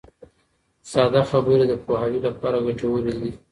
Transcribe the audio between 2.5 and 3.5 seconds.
ګټورې دي.